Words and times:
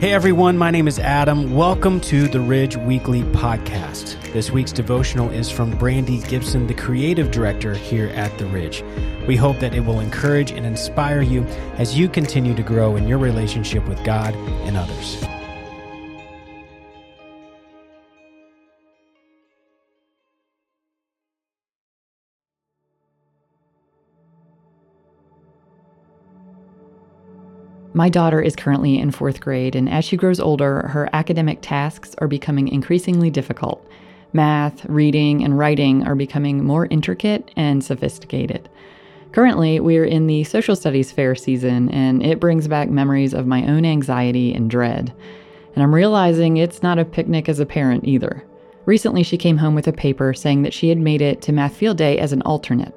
Hey 0.00 0.12
everyone, 0.12 0.56
my 0.56 0.70
name 0.70 0.86
is 0.86 1.00
Adam. 1.00 1.56
Welcome 1.56 2.00
to 2.02 2.28
the 2.28 2.38
Ridge 2.38 2.76
Weekly 2.76 3.22
Podcast. 3.22 4.16
This 4.32 4.48
week's 4.48 4.70
devotional 4.70 5.28
is 5.30 5.50
from 5.50 5.76
Brandy 5.76 6.20
Gibson, 6.20 6.68
the 6.68 6.74
creative 6.74 7.32
director 7.32 7.74
here 7.74 8.06
at 8.10 8.38
The 8.38 8.46
Ridge. 8.46 8.84
We 9.26 9.34
hope 9.34 9.58
that 9.58 9.74
it 9.74 9.80
will 9.80 9.98
encourage 9.98 10.52
and 10.52 10.64
inspire 10.64 11.22
you 11.22 11.42
as 11.78 11.98
you 11.98 12.08
continue 12.08 12.54
to 12.54 12.62
grow 12.62 12.94
in 12.94 13.08
your 13.08 13.18
relationship 13.18 13.88
with 13.88 14.04
God 14.04 14.36
and 14.36 14.76
others. 14.76 15.20
My 27.98 28.08
daughter 28.08 28.40
is 28.40 28.54
currently 28.54 28.96
in 28.96 29.10
fourth 29.10 29.40
grade, 29.40 29.74
and 29.74 29.88
as 29.88 30.04
she 30.04 30.16
grows 30.16 30.38
older, 30.38 30.86
her 30.86 31.10
academic 31.12 31.58
tasks 31.62 32.14
are 32.18 32.28
becoming 32.28 32.68
increasingly 32.68 33.28
difficult. 33.28 33.84
Math, 34.32 34.84
reading, 34.84 35.42
and 35.42 35.58
writing 35.58 36.06
are 36.06 36.14
becoming 36.14 36.62
more 36.62 36.86
intricate 36.90 37.50
and 37.56 37.82
sophisticated. 37.82 38.68
Currently, 39.32 39.80
we're 39.80 40.04
in 40.04 40.28
the 40.28 40.44
social 40.44 40.76
studies 40.76 41.10
fair 41.10 41.34
season, 41.34 41.88
and 41.88 42.24
it 42.24 42.38
brings 42.38 42.68
back 42.68 42.88
memories 42.88 43.34
of 43.34 43.48
my 43.48 43.66
own 43.66 43.84
anxiety 43.84 44.54
and 44.54 44.70
dread. 44.70 45.12
And 45.74 45.82
I'm 45.82 45.92
realizing 45.92 46.56
it's 46.56 46.84
not 46.84 47.00
a 47.00 47.04
picnic 47.04 47.48
as 47.48 47.58
a 47.58 47.66
parent 47.66 48.04
either. 48.04 48.44
Recently, 48.86 49.24
she 49.24 49.36
came 49.36 49.56
home 49.56 49.74
with 49.74 49.88
a 49.88 49.92
paper 49.92 50.32
saying 50.34 50.62
that 50.62 50.72
she 50.72 50.88
had 50.88 50.98
made 50.98 51.20
it 51.20 51.42
to 51.42 51.52
Math 51.52 51.74
Field 51.74 51.96
Day 51.96 52.16
as 52.18 52.32
an 52.32 52.42
alternate. 52.42 52.94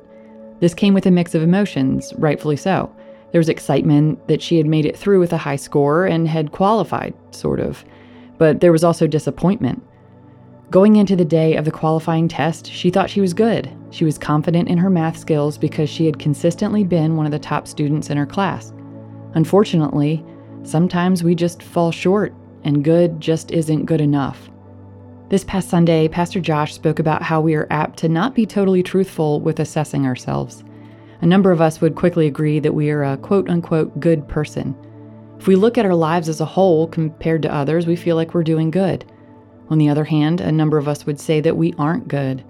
This 0.60 0.76
came 0.76 0.94
with 0.94 1.08
a 1.08 1.12
mix 1.12 1.34
of 1.34 1.42
emotions, 1.42 2.14
rightfully 2.20 2.56
so. 2.56 2.96
There 3.32 3.40
was 3.40 3.50
excitement 3.50 4.28
that 4.28 4.42
she 4.42 4.58
had 4.58 4.66
made 4.66 4.86
it 4.86 4.98
through 4.98 5.20
with 5.20 5.34
a 5.34 5.38
high 5.38 5.56
score 5.56 6.06
and 6.06 6.28
had 6.28 6.52
qualified, 6.52 7.14
sort 7.32 7.60
of. 7.60 7.86
But 8.38 8.60
there 8.60 8.72
was 8.72 8.84
also 8.84 9.08
disappointment. 9.08 9.82
Going 10.70 10.98
into 10.98 11.16
the 11.16 11.26
day 11.26 11.56
of 11.56 11.66
the 11.66 11.72
qualifying 11.72 12.28
test, 12.28 12.66
she 12.68 12.90
thought 12.90 13.10
she 13.10 13.22
was 13.22 13.34
good. 13.34 13.70
She 13.90 14.06
was 14.06 14.18
confident 14.18 14.70
in 14.70 14.78
her 14.78 14.90
math 14.90 15.18
skills 15.18 15.58
because 15.58 15.90
she 15.90 16.06
had 16.06 16.20
consistently 16.20 16.84
been 16.84 17.16
one 17.16 17.26
of 17.26 17.32
the 17.32 17.40
top 17.40 17.68
students 17.68 18.10
in 18.10 18.18
her 18.18 18.26
class. 18.26 18.74
Unfortunately, 19.34 20.26
sometimes 20.64 21.24
we 21.24 21.36
just 21.36 21.64
fall 21.64 21.92
short, 21.92 22.34
and 22.64 22.84
good 22.84 23.20
just 23.20 23.52
isn't 23.52 23.86
good 23.86 24.02
enough. 24.02 24.50
This 25.30 25.44
past 25.46 25.70
Sunday, 25.70 26.08
Pastor 26.10 26.42
Josh 26.42 26.74
spoke 26.74 27.00
about 27.00 27.22
how 27.22 27.40
we 27.40 27.56
are 27.56 27.68
apt 27.70 27.98
to 28.00 28.10
not 28.10 28.36
be 28.36 28.46
totally 28.46 28.84
truthful 28.84 29.40
with 29.40 29.62
assessing 29.62 30.06
ourselves 30.06 30.64
a 31.22 31.26
number 31.26 31.52
of 31.52 31.62
us 31.62 31.80
would 31.80 31.96
quickly 31.96 32.26
agree 32.26 32.60
that 32.60 32.74
we 32.74 32.90
are 32.90 33.04
a 33.04 33.18
quote 33.18 33.50
unquote 33.50 34.00
good 34.00 34.28
person. 34.28 34.76
If 35.38 35.48
we 35.48 35.56
look 35.56 35.78
at 35.78 35.86
our 35.86 35.96
lives 35.96 36.30
as 36.30 36.42
a 36.42 36.46
whole 36.46 36.88
compared 36.88 37.44
to 37.44 37.54
others, 37.54 37.86
we 37.88 37.96
feel 37.96 38.16
like 38.16 38.34
we're 38.34 38.44
doing 38.44 38.72
good. 38.72 39.06
On 39.70 39.78
the 39.78 39.90
other 39.90 40.04
hand, 40.04 40.42
a 40.42 40.52
number 40.52 40.78
of 40.78 40.88
us 40.88 41.06
would 41.06 41.20
say 41.20 41.40
that 41.42 41.58
we 41.58 41.74
aren't 41.78 42.08
good, 42.08 42.44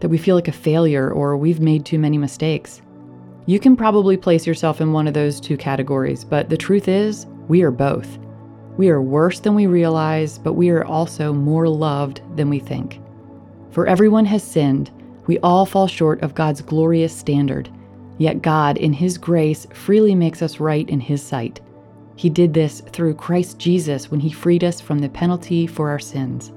that 0.00 0.08
we 0.08 0.18
feel 0.18 0.34
like 0.34 0.48
a 0.48 0.52
failure 0.52 1.10
or 1.10 1.36
we've 1.36 1.60
made 1.60 1.84
too 1.84 1.98
many 1.98 2.18
mistakes. 2.18 2.82
You 3.46 3.60
can 3.60 3.76
probably 3.76 4.16
place 4.16 4.46
yourself 4.46 4.80
in 4.80 4.92
one 4.92 5.06
of 5.06 5.14
those 5.14 5.38
two 5.38 5.56
categories, 5.56 6.24
but 6.24 6.48
the 6.48 6.56
truth 6.56 6.88
is, 6.88 7.26
we 7.46 7.62
are 7.62 7.70
both. 7.70 8.18
We 8.78 8.88
are 8.88 9.02
worse 9.02 9.38
than 9.38 9.54
we 9.54 9.66
realize, 9.66 10.38
but 10.38 10.54
we 10.54 10.70
are 10.70 10.84
also 10.84 11.32
more 11.32 11.68
loved 11.68 12.22
than 12.36 12.48
we 12.48 12.58
think. 12.58 13.00
For 13.70 13.86
everyone 13.86 14.24
has 14.26 14.42
sinned, 14.42 14.90
we 15.26 15.38
all 15.40 15.66
fall 15.66 15.86
short 15.86 16.22
of 16.22 16.34
God's 16.34 16.62
glorious 16.62 17.14
standard 17.14 17.70
Yet 18.18 18.42
God, 18.42 18.76
in 18.76 18.92
His 18.92 19.18
grace, 19.18 19.66
freely 19.72 20.14
makes 20.14 20.42
us 20.42 20.60
right 20.60 20.88
in 20.88 21.00
His 21.00 21.22
sight. 21.22 21.60
He 22.16 22.30
did 22.30 22.54
this 22.54 22.80
through 22.80 23.14
Christ 23.14 23.58
Jesus 23.58 24.10
when 24.10 24.20
He 24.20 24.30
freed 24.30 24.62
us 24.62 24.80
from 24.80 25.00
the 25.00 25.08
penalty 25.08 25.66
for 25.66 25.90
our 25.90 25.98
sins. 25.98 26.52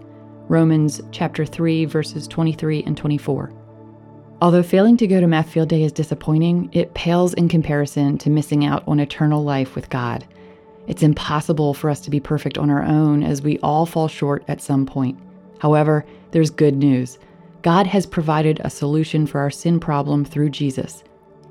Romans 0.49 1.01
chapter 1.11 1.45
3 1.45 1.85
verses 1.85 2.27
23 2.27 2.83
and 2.83 2.95
24. 2.95 3.51
Although 4.39 4.63
failing 4.63 4.97
to 4.97 5.07
go 5.07 5.19
to 5.19 5.27
Math 5.27 5.49
Field 5.49 5.69
Day 5.69 5.83
is 5.83 5.91
disappointing, 5.91 6.69
it 6.71 6.93
pales 6.93 7.33
in 7.33 7.49
comparison 7.49 8.17
to 8.19 8.29
missing 8.29 8.65
out 8.65 8.83
on 8.87 8.99
eternal 8.99 9.43
life 9.43 9.73
with 9.73 9.89
God. 9.89 10.25
It's 10.85 11.03
impossible 11.03 11.73
for 11.73 11.89
us 11.89 11.99
to 12.01 12.11
be 12.11 12.19
perfect 12.19 12.57
on 12.57 12.69
our 12.69 12.83
own 12.83 13.23
as 13.23 13.41
we 13.41 13.57
all 13.59 13.85
fall 13.85 14.07
short 14.07 14.45
at 14.47 14.61
some 14.61 14.85
point. 14.85 15.19
However, 15.59 16.05
there's 16.31 16.51
good 16.51 16.75
news. 16.75 17.17
God 17.63 17.87
has 17.87 18.05
provided 18.05 18.61
a 18.63 18.69
solution 18.69 19.25
for 19.25 19.41
our 19.41 19.49
sin 19.49 19.79
problem 19.79 20.23
through 20.23 20.51
Jesus. 20.51 21.03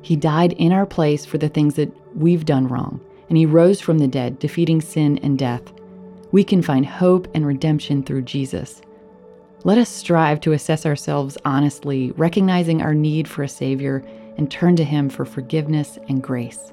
He 0.02 0.16
died 0.16 0.52
in 0.52 0.72
our 0.72 0.86
place 0.86 1.24
for 1.24 1.38
the 1.38 1.48
things 1.48 1.74
that 1.74 1.92
we've 2.16 2.44
done 2.44 2.68
wrong, 2.68 3.00
and 3.28 3.36
He 3.36 3.46
rose 3.46 3.80
from 3.80 3.98
the 3.98 4.08
dead, 4.08 4.38
defeating 4.38 4.80
sin 4.80 5.18
and 5.18 5.38
death. 5.38 5.62
We 6.32 6.44
can 6.44 6.62
find 6.62 6.86
hope 6.86 7.28
and 7.34 7.46
redemption 7.46 8.02
through 8.02 8.22
Jesus. 8.22 8.82
Let 9.64 9.78
us 9.78 9.88
strive 9.88 10.40
to 10.42 10.52
assess 10.52 10.86
ourselves 10.86 11.38
honestly, 11.44 12.12
recognizing 12.12 12.82
our 12.82 12.94
need 12.94 13.26
for 13.26 13.42
a 13.42 13.48
Savior, 13.48 14.04
and 14.36 14.50
turn 14.50 14.76
to 14.76 14.84
Him 14.84 15.08
for 15.08 15.24
forgiveness 15.24 15.98
and 16.08 16.22
grace. 16.22 16.72